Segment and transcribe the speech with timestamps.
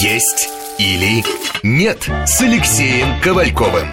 [0.00, 1.24] Есть или
[1.64, 3.88] нет с Алексеем Ковальковым.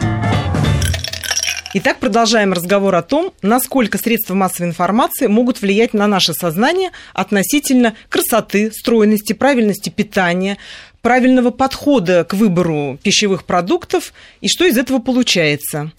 [1.73, 7.95] Итак, продолжаем разговор о том, насколько средства массовой информации могут влиять на наше сознание относительно
[8.09, 10.59] красоты, стройности, правильности питания,
[11.01, 15.91] правильного подхода к выбору пищевых продуктов и что из этого получается.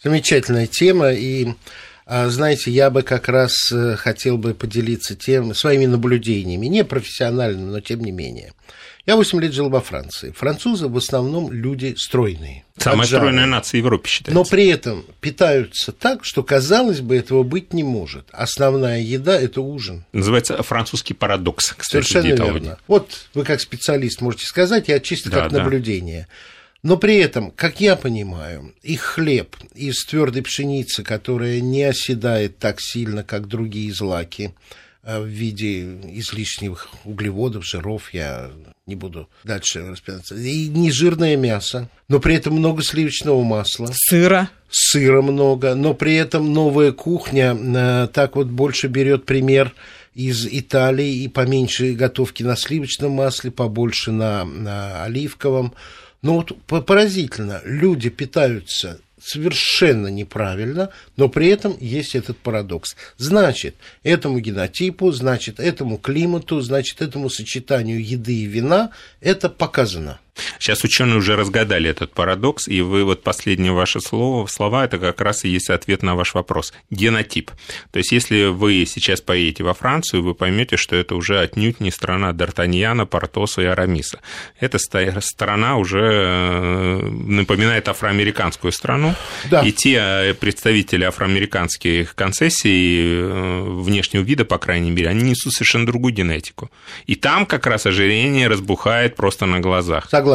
[0.00, 1.54] Замечательная тема, и
[2.28, 7.80] знаете, я бы как раз э, хотел бы поделиться тем, своими наблюдениями, не профессиональными, но
[7.80, 8.52] тем не менее.
[9.06, 10.32] Я 8 лет жил во Франции.
[10.32, 12.64] Французы в основном люди стройные.
[12.76, 13.30] Самая отжарые.
[13.30, 14.34] стройная нация Европы считается.
[14.34, 18.26] Но при этом питаются так, что, казалось бы, этого быть не может.
[18.32, 20.04] Основная еда– это ужин.
[20.12, 22.78] Называется французский парадокс, кстати, Совершенно верно.
[22.88, 25.62] Вот вы как специалист можете сказать, я чисто да, как да.
[25.62, 26.26] наблюдение.
[26.82, 32.80] Но при этом, как я понимаю, их хлеб из твердой пшеницы, которая не оседает так
[32.80, 34.54] сильно, как другие злаки,
[35.02, 35.82] э, в виде
[36.14, 38.50] излишних углеводов, жиров, я
[38.86, 40.34] не буду дальше распинаться.
[40.34, 43.90] И нежирное мясо, но при этом много сливочного масла.
[43.92, 44.48] Сыра.
[44.70, 49.74] Сыра много, но при этом новая кухня э, так вот больше берет пример
[50.14, 55.74] из Италии и поменьше готовки на сливочном масле, побольше на, на оливковом.
[56.22, 62.96] Но вот поразительно, люди питаются совершенно неправильно, но при этом есть этот парадокс.
[63.16, 68.90] Значит, этому генотипу, значит, этому климату, значит, этому сочетанию еды и вина
[69.20, 70.20] это показано.
[70.58, 75.20] Сейчас ученые уже разгадали этот парадокс, и вы вот последнее ваше слово, слова, это как
[75.20, 76.72] раз и есть ответ на ваш вопрос.
[76.90, 77.50] Генотип.
[77.92, 81.90] То есть, если вы сейчас поедете во Францию, вы поймете, что это уже отнюдь не
[81.90, 84.20] страна Д'Артаньяна, Портоса и Арамиса.
[84.58, 89.14] Эта страна уже э, напоминает афроамериканскую страну,
[89.50, 89.62] да.
[89.62, 95.86] и те э, представители афроамериканских концессий э, внешнего вида, по крайней мере, они несут совершенно
[95.86, 96.70] другую генетику.
[97.06, 100.08] И там как раз ожирение разбухает просто на глазах.
[100.10, 100.29] Согласен.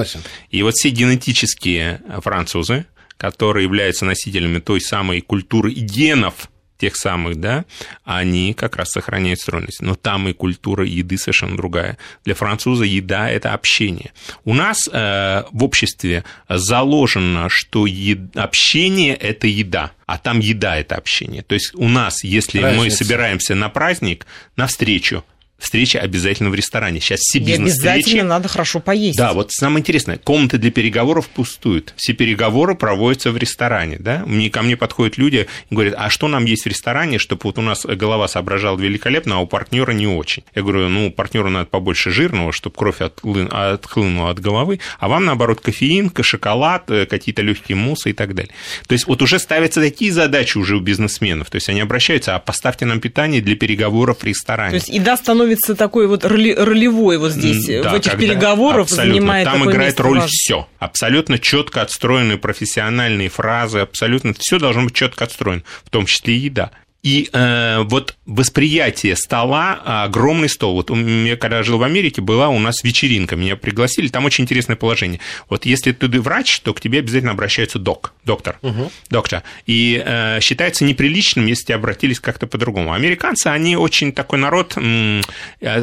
[0.49, 2.85] И вот все генетические французы,
[3.17, 7.65] которые являются носителями той самой культуры и генов тех самых, да,
[8.03, 9.81] они как раз сохраняют стройность.
[9.81, 11.97] Но там и культура еды совершенно другая.
[12.25, 14.11] Для француза еда– это общение.
[14.43, 18.35] У нас э, в обществе заложено, что ед...
[18.35, 21.43] общение– это еда, а там еда– это общение.
[21.43, 22.83] То есть у нас, если Разница.
[22.83, 24.25] мы собираемся на праздник,
[24.57, 25.23] на встречу,
[25.57, 26.99] встреча обязательно в ресторане.
[26.99, 27.95] Сейчас все бизнес-встречи...
[27.95, 29.17] Обязательно надо хорошо поесть.
[29.17, 31.93] Да, вот самое интересное, комнаты для переговоров пустуют.
[31.97, 34.23] Все переговоры проводятся в ресторане, да.
[34.25, 37.57] Мне, ко мне подходят люди и говорят, а что нам есть в ресторане, чтобы вот
[37.57, 40.43] у нас голова соображала великолепно, а у партнера не очень.
[40.53, 45.61] Я говорю, ну, партнеру надо побольше жирного, чтобы кровь отхлынула от головы, а вам, наоборот,
[45.61, 48.53] кофеин, шоколад, э, какие-то легкие муссы и так далее.
[48.87, 51.49] То есть вот уже ставятся такие задачи уже у бизнесменов.
[51.49, 54.71] То есть они обращаются, а поставьте нам питание для переговоров в ресторане.
[54.71, 58.89] То есть еда становится становится такой вот роли, ролевой вот здесь, да, в этих переговорах
[58.89, 60.67] занимает Там играет роль все.
[60.79, 66.39] Абсолютно четко отстроенные профессиональные фразы, абсолютно все должно быть четко отстроено, в том числе и
[66.39, 66.71] еда.
[67.05, 70.73] И э, вот восприятие стола, огромный стол.
[70.73, 74.25] Вот у меня, когда я жил в Америке, была у нас вечеринка, меня пригласили, там
[74.25, 75.19] очень интересное положение.
[75.47, 78.91] Вот если ты врач, то к тебе обязательно обращаются док, доктор, угу.
[79.11, 79.43] доктор.
[79.67, 82.91] И э, считается неприличным, если тебя обратились как-то по-другому.
[82.93, 85.21] Американцы, они очень такой народ, э,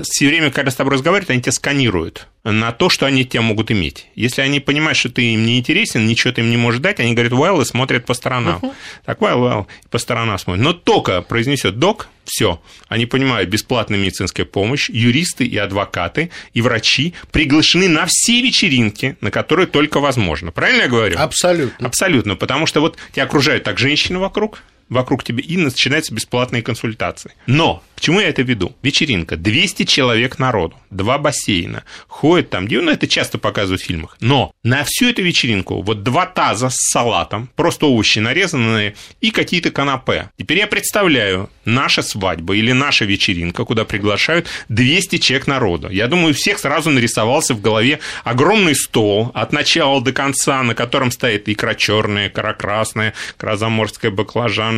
[0.02, 3.70] все время, когда с тобой разговаривают, они тебя сканируют на то, что они тебя могут
[3.70, 4.06] иметь.
[4.14, 7.14] Если они понимают, что ты им не интересен, ничего ты им не можешь дать, они
[7.14, 8.58] говорят well и смотрят по сторонам.
[8.60, 8.74] Uh-huh.
[9.04, 10.64] Так, well, well, по сторонам смотрят.
[10.64, 12.60] Но только произнесет док, все.
[12.88, 19.30] Они понимают, бесплатная медицинская помощь, юристы и адвокаты, и врачи приглашены на все вечеринки, на
[19.30, 20.50] которые только возможно.
[20.50, 21.18] Правильно я говорю?
[21.18, 21.86] Абсолютно.
[21.86, 27.32] Абсолютно, потому что вот тебя окружают так женщины вокруг, вокруг тебя, и начинаются бесплатные консультации.
[27.46, 28.74] Но к чему я это веду?
[28.82, 34.16] Вечеринка, 200 человек народу, два бассейна, ходят там, ну, это часто показывают в фильмах.
[34.20, 39.70] Но на всю эту вечеринку вот два таза с салатом, просто овощи нарезанные и какие-то
[39.70, 40.30] канапе.
[40.36, 45.88] Теперь я представляю, наша свадьба или наша вечеринка, куда приглашают 200 человек народу.
[45.88, 50.74] Я думаю, у всех сразу нарисовался в голове огромный стол от начала до конца, на
[50.74, 54.10] котором стоит икра черная, икра красная, икра заморская,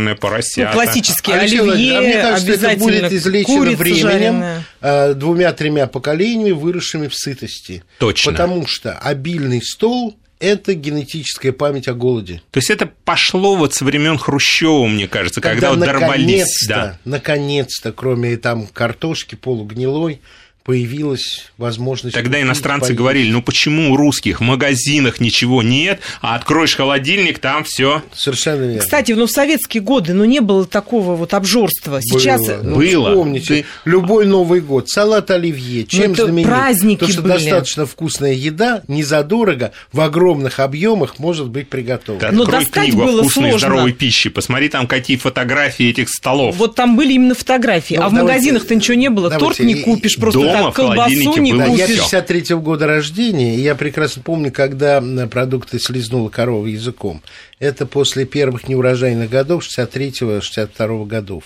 [0.05, 0.77] баклажанная, поросята.
[0.77, 7.15] Ну, классические оливье, а мне кажется, это будет излечено временем, э, двумя-тремя поколениями, выросшими в
[7.15, 7.83] сытости.
[7.99, 8.33] Точно.
[8.33, 12.43] Потому что обильный стол это генетическая память о голоде.
[12.51, 16.67] То есть это пошло вот со времен Хрущева, мне кажется, когда, когда вот дорвались.
[16.69, 16.99] Да.
[17.05, 20.21] Наконец-то, кроме там картошки полугнилой,
[20.64, 22.14] появилась возможность...
[22.14, 22.99] Тогда купить, иностранцы поесть.
[22.99, 28.02] говорили, ну почему у русских в магазинах ничего нет, а откроешь холодильник, там все.
[28.14, 28.81] Совершенно верно.
[28.81, 32.00] Кстати, ну в советские годы, ну не было такого вот обжорства.
[32.02, 32.61] Сейчас Было.
[32.62, 33.11] ну, Ну, Было.
[33.11, 36.49] Вспомните, Ты- любой Новый год, салат оливье, чем это знаменит?
[36.49, 37.32] праздники То, что были.
[37.34, 42.32] достаточно вкусная еда, не задорого, в огромных объемах может быть приготовлена.
[42.32, 43.58] Но Открой достать книгу было о вкусной сложно.
[43.58, 46.56] здоровой пище, посмотри там какие фотографии этих столов.
[46.56, 49.28] Вот там были именно фотографии, Ну, а в давайте- магазинах-то ничего не было.
[49.28, 52.01] давайте, Торт не купишь, просто дома так в холодильнике не было Да, я купишь.
[52.01, 52.21] всё.
[52.23, 57.23] 53 года рождения, и я прекрасно помню, когда продукты слезнула корова языком.
[57.59, 61.45] Это после первых неурожайных годов, 63-62 годов.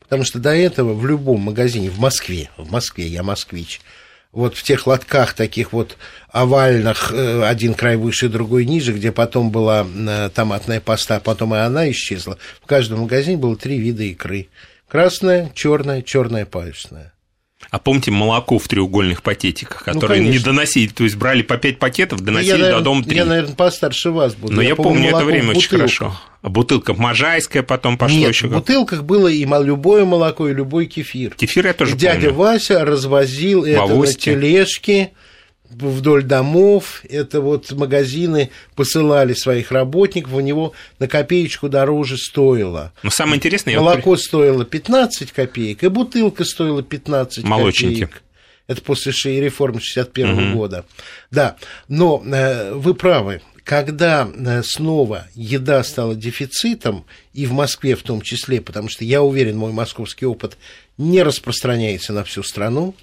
[0.00, 3.80] Потому что до этого в любом магазине, в Москве, в Москве, я москвич,
[4.32, 5.96] вот в тех лотках таких вот
[6.30, 11.54] овальных, э, один край выше, другой ниже, где потом была э, томатная паста, а потом
[11.54, 14.48] и она исчезла, в каждом магазине было три вида икры.
[14.88, 17.12] Красная, черная, черная паюсная.
[17.70, 20.52] А помните молоко в треугольных пакетиках, которые не Ну, конечно.
[20.52, 23.16] доносили, то есть брали по 5 пакетов, доносили я, до наверное, дома 3.
[23.16, 24.54] Я, наверное, постарше вас буду.
[24.54, 26.16] Но я, помню, это молоко в время очень хорошо.
[26.42, 28.48] А бутылка можайская потом пошло Нет, еще.
[28.48, 31.34] в бутылках было и любое молоко, и любой кефир.
[31.34, 32.34] Кефир я тоже дядя помню.
[32.34, 35.12] Вася развозил это на тележке
[35.70, 37.02] вдоль домов.
[37.08, 42.92] Это вот магазины посылали своих работников, у него на копеечку дороже стоило.
[43.02, 48.00] Но самое интересное, я Молоко стоило 15 копеек, и бутылка стоила 15 Молочники.
[48.00, 48.22] копеек.
[48.66, 50.56] Это после реформы 61 Мгм.
[50.56, 50.84] года.
[51.30, 51.56] Да,
[51.88, 53.42] но э, вы правы.
[53.64, 59.22] Когда э, снова еда стала дефицитом, и в Москве в том числе, потому что я
[59.22, 60.56] уверен, мой московский опыт
[60.98, 62.94] не распространяется на всю страну,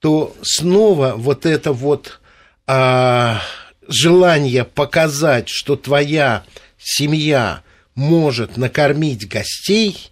[0.00, 2.20] то снова вот это вот
[2.66, 3.40] а,
[3.88, 6.44] желание показать, что твоя
[6.78, 7.62] семья
[7.94, 10.10] может накормить гостей,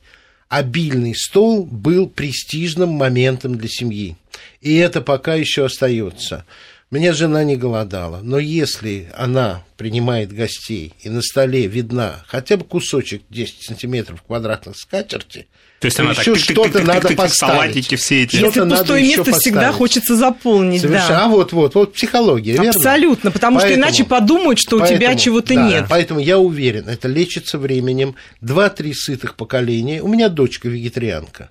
[0.49, 4.17] обильный стол был престижным моментом для семьи.
[4.61, 6.45] И это пока еще остается.
[6.91, 12.65] Меня жена не голодала, но если она принимает гостей, и на столе видна хотя бы
[12.65, 15.49] кусочек 10 сантиметров квадратных скатерти,
[15.85, 18.01] То есть она еще так что-то надо салатики поставить.
[18.01, 18.37] все эти.
[18.37, 19.77] Если пустое место всегда поставить.
[19.77, 21.09] хочется заполнить, Совершенно.
[21.11, 21.25] да.
[21.27, 22.71] А вот, вот, вот психология, верно?
[22.71, 25.85] Абсолютно, потому что Поэтому- иначе подумают, что у тебя Поэтому, чего-то да, нет.
[25.91, 28.15] Поэтому я уверен, это лечится временем.
[28.41, 30.01] Два-три сытых поколения.
[30.01, 31.51] У меня дочка вегетарианка.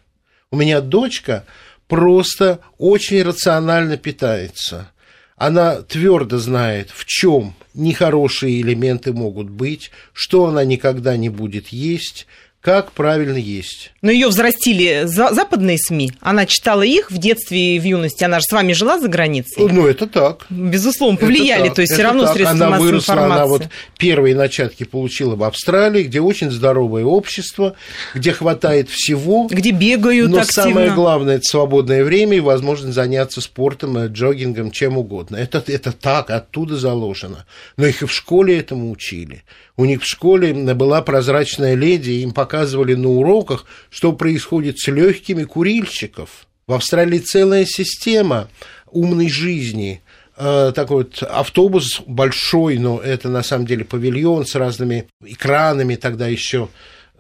[0.50, 1.46] У меня дочка
[1.88, 4.90] просто очень рационально питается.
[5.38, 12.26] Она твердо знает, в чем нехорошие элементы могут быть, что она никогда не будет есть,
[12.64, 13.92] как правильно есть.
[14.02, 16.14] Но ее взрастили за- западные СМИ.
[16.22, 18.24] Она читала их в детстве и в юности.
[18.24, 19.68] Она же с вами жила за границей.
[19.70, 20.46] Ну, это так.
[20.50, 21.68] Безусловно, повлияли.
[21.68, 22.36] то есть это все равно так.
[22.36, 23.36] средства она массовой выросла, информации.
[23.36, 23.64] Она вот
[23.98, 27.76] первые начатки получила в Австралии, где очень здоровое общество,
[28.16, 29.48] где хватает всего.
[29.52, 30.64] Где бегают Но активно.
[30.64, 35.36] самое главное это свободное время и возможность заняться спортом, э, джогингом, чем угодно.
[35.36, 37.46] Это, это так, оттуда заложено.
[37.76, 39.44] Но их и в школе этому учили.
[39.76, 45.44] У них в школе была прозрачная леди, им показывали на уроках, что происходит с легкими
[45.44, 46.46] курильщиков.
[46.68, 48.48] В Австралии целая система
[48.92, 50.04] умной жизни.
[50.38, 56.28] Э, Такой вот автобус большой, но это на самом деле павильон с разными экранами, тогда
[56.28, 56.70] еще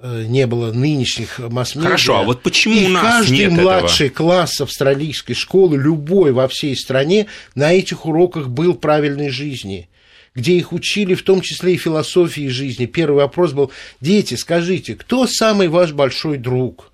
[0.04, 1.88] э, не было нынешних масс-медиа.
[1.88, 3.62] Хорошо, а вот почему И у нас каждый нет этого?
[3.64, 7.26] младший класс австралийской школы, любой во всей стране,
[7.56, 9.90] на этих уроках был правильной жизни
[10.36, 12.86] где их учили, в том числе и философии жизни.
[12.86, 13.72] Первый вопрос был,
[14.02, 16.92] дети, скажите, кто самый ваш большой друг?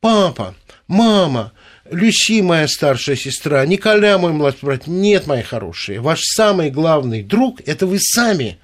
[0.00, 0.54] Папа,
[0.88, 1.52] мама,
[1.90, 4.86] Люси, моя старшая сестра, Николя, мой младший брат.
[4.86, 8.58] Нет, мои хорошие, ваш самый главный друг– это вы сами,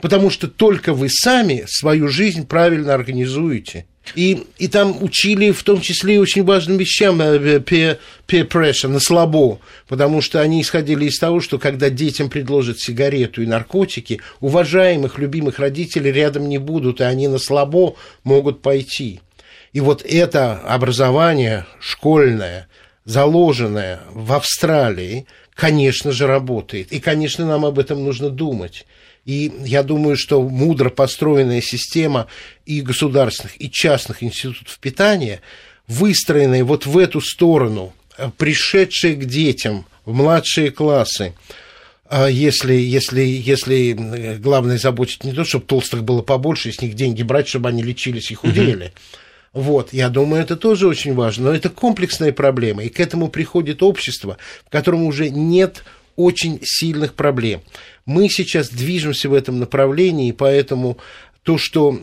[0.00, 3.86] потому что только вы сами свою жизнь правильно организуете.
[4.16, 8.88] И, и там учили в том числе и очень важным вещам э, peer, peer pressure,
[8.88, 14.20] на слабо, потому что они исходили из того, что когда детям предложат сигарету и наркотики,
[14.40, 17.94] уважаемых, любимых родителей рядом не будут, и они на слабо
[18.24, 19.20] могут пойти.
[19.72, 22.68] И вот это образование школьное,
[23.04, 26.92] заложенное в Австралии, конечно же, работает.
[26.92, 28.84] И, конечно, нам об этом нужно думать.
[29.24, 32.26] И я думаю, что мудро построенная система
[32.66, 35.40] и государственных, и частных институтов питания,
[35.86, 41.34] выстроенная вот в эту сторону, э, пришедшие к детям в младшие классы,
[42.14, 46.94] а если, если, если э, главное заботить не то, чтобы толстых было побольше, с них
[46.94, 48.92] деньги брать, чтобы они лечились и худели.
[49.54, 51.46] Вот, я думаю, это тоже очень важно.
[51.46, 55.84] Но это комплексная проблема, и к этому приходит общество, в котором уже нет
[56.16, 57.62] очень сильных проблем.
[58.06, 60.98] Мы сейчас движемся в этом направлении, и поэтому
[61.42, 61.98] то, что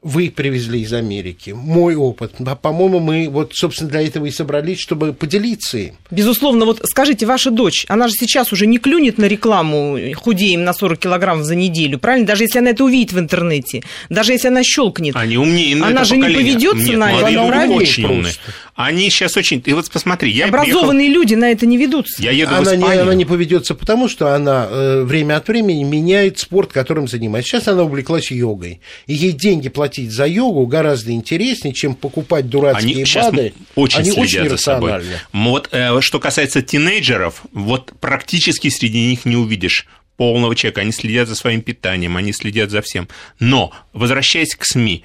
[0.00, 2.34] вы привезли из Америки, мой опыт.
[2.62, 5.94] По-моему, мы вот, собственно, для этого и собрались, чтобы поделиться им.
[6.10, 10.72] Безусловно, вот скажите, ваша дочь, она же сейчас уже не клюнет на рекламу «худеем на
[10.72, 12.26] 40 килограммов за неделю», правильно?
[12.26, 15.16] Даже если она это увидит в интернете, даже если она щелкнет.
[15.16, 16.44] Они умнее на Она это же поколение.
[16.44, 18.32] не поведется Нет, на это, она люди умнее очень умные.
[18.80, 19.60] Они сейчас очень...
[19.66, 22.18] И вот посмотри, я Образованные люди на это не ведутся.
[22.18, 22.36] приехал...
[22.36, 23.02] Я еду в Она не, Испанию.
[23.02, 27.50] она не поведется потому, что она э, время от времени меняет спорт, которым занимается.
[27.50, 28.80] Сейчас она увлеклась йогой.
[29.08, 33.52] И ей деньги платить за йогу гораздо интереснее, чем покупать дурацкие Они сейчас БАДы.
[33.74, 34.92] очень Они следят очень за собой.
[35.32, 40.82] Вот э, что касается тинейджеров, вот практически среди них не увидишь полного человека.
[40.82, 43.08] Они следят за своим питанием, они следят за всем.
[43.40, 45.02] Но, возвращаясь к СМИ,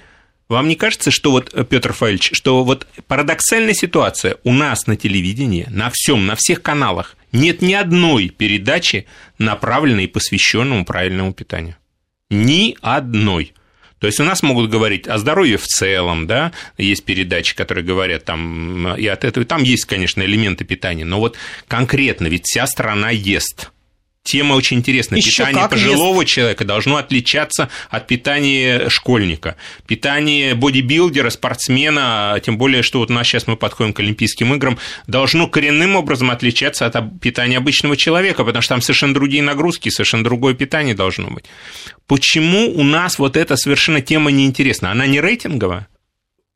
[0.50, 4.96] вам не кажется, что вот, э, Петр Фаильевич, что вот парадоксальная ситуация у нас на
[4.96, 9.08] телевидении, на всем, на всех каналах нет ни одной передачи,
[9.38, 11.76] направленной и посвященному правильному питанию.
[12.30, 13.54] Ни одной.
[14.00, 18.26] То есть у нас могут говорить о здоровье в целом, да, есть передачи, которые говорят
[18.26, 21.38] там и от этого, там есть, конечно, элементы питания, но вот
[21.70, 23.72] конкретно, ведь вся страна ест.
[24.24, 25.20] Тема очень интересная.
[25.20, 29.58] Ещё питание как пожилого человека должно отличаться от питания школьника.
[29.86, 34.80] Питание бодибилдера, спортсмена, тем более, что вот у нас сейчас мы подходим к Олимпийским играм,
[35.08, 40.24] должно коренным образом отличаться от питания обычного человека, потому что там совершенно другие нагрузки, совершенно
[40.24, 41.44] другое питание должно быть.
[42.08, 44.92] Почему у нас вот эта совершенно тема неинтересна?
[44.92, 45.88] Она не рейтинговая?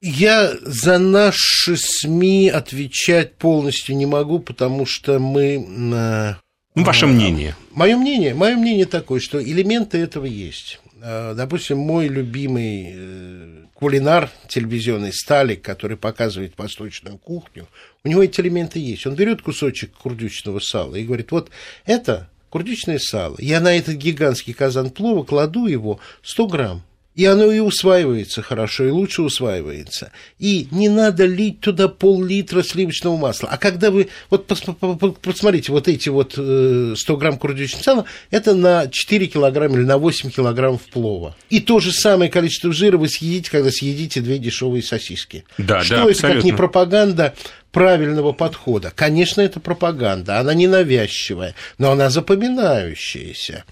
[0.02, 6.38] Я за наши СМИ отвечать полностью не могу, потому что мы...
[6.78, 7.56] Ну, ваше мнение.
[7.72, 10.80] Мое мнение, мое мнение такое, что элементы этого есть.
[11.02, 17.68] Э, Допустим, мой любимый э, кулинар телевизионный Сталик, который показывает восточную кухню,
[18.04, 19.08] у него эти элементы есть.
[19.08, 21.50] Он берет кусочек курдючного сала и говорит, вот
[21.88, 23.38] это курдючное сало.
[23.40, 26.84] Я на этот гигантский казан плова кладу его 100 грамм.
[27.18, 30.12] И оно и усваивается хорошо, и лучше усваивается.
[30.38, 33.50] И не надо лить туда пол-литра сливочного масла.
[33.52, 34.08] А когда вы...
[34.30, 38.88] Вот пос- по- по- посмотрите, вот эти вот э, 100 грамм курдючного сала, это на
[38.88, 41.36] 4 килограмма или на 8 килограммов плова.
[41.50, 45.44] И то же самое количество жира вы съедите, когда съедите две дешевые сосиски.
[45.58, 46.58] Да, Что да, это как не абсолютно.
[46.58, 47.34] пропаганда
[47.72, 48.92] правильного подхода?
[48.96, 50.40] Конечно, это пропаганда.
[50.40, 53.64] Она не навязчивая, но она запоминающаяся.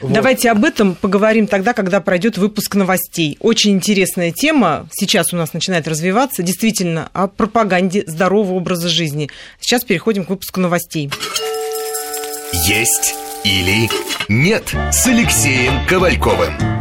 [0.00, 0.12] Вот.
[0.12, 3.36] Давайте об этом поговорим тогда, когда пройдет выпуск новостей.
[3.40, 6.42] Очень интересная тема сейчас у нас начинает развиваться.
[6.42, 9.30] Действительно, о пропаганде здорового образа жизни.
[9.60, 11.10] Сейчас переходим к выпуску новостей.
[12.52, 13.14] Есть
[13.44, 13.88] или
[14.28, 16.75] нет с Алексеем Ковальковым.